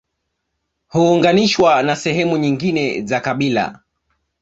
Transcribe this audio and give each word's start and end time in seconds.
Huunganishwa 0.87 1.83
na 1.83 1.95
sehemu 1.95 2.37
nyingine 2.37 3.05
za 3.05 3.19
kabila 3.19 3.79